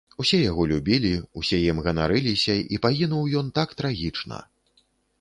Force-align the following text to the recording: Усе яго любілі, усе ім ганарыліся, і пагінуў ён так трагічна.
Усе 0.21 0.37
яго 0.51 0.63
любілі, 0.71 1.11
усе 1.41 1.59
ім 1.69 1.83
ганарыліся, 1.89 2.57
і 2.77 2.83
пагінуў 2.89 3.31
ён 3.45 3.55
так 3.59 3.79
трагічна. 3.83 4.45